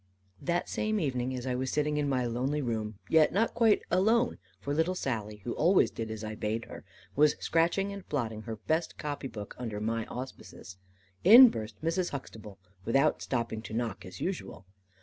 That 0.41 0.67
same 0.67 0.99
evening, 0.99 1.35
as 1.35 1.45
I 1.45 1.53
was 1.53 1.69
sitting 1.69 1.97
in 1.97 2.09
my 2.09 2.25
lonely 2.25 2.59
room, 2.59 2.97
yet 3.07 3.31
not 3.31 3.53
quite 3.53 3.83
alone, 3.91 4.39
for 4.59 4.73
little 4.73 4.95
Sally, 4.95 5.41
who 5.43 5.53
always 5.53 5.91
did 5.91 6.09
as 6.09 6.23
I 6.23 6.33
bade 6.33 6.65
her, 6.65 6.83
was 7.15 7.35
scratching 7.39 7.93
and 7.93 8.09
blotting 8.09 8.41
her 8.41 8.55
best 8.55 8.97
copy 8.97 9.27
book, 9.27 9.53
under 9.59 9.79
my 9.79 10.07
auspices, 10.07 10.77
in 11.23 11.49
burst 11.49 11.79
Mrs. 11.83 12.09
Huxtable, 12.09 12.57
without 12.83 13.21
stopping 13.21 13.61
to 13.61 13.75
knock 13.75 14.03
as 14.03 14.19
usual. 14.19 14.65